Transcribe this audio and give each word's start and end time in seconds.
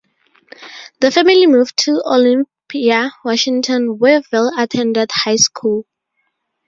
The 0.99 1.11
family 1.11 1.45
moved 1.45 1.77
to 1.85 2.01
Olympia, 2.03 3.11
Washington, 3.23 3.99
where 3.99 4.23
Vail 4.31 4.51
attended 4.57 5.11
high 5.13 5.35
school. 5.35 5.85